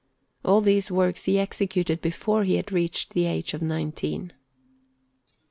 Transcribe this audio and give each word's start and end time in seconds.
All 0.43 0.61
these 0.61 0.89
works 0.89 1.25
he 1.25 1.37
executed 1.37 2.01
before 2.01 2.43
he 2.43 2.55
had 2.55 2.71
reached 2.71 3.11
the 3.11 3.25
age 3.27 3.53
of 3.53 3.61
nineteen. 3.61 4.33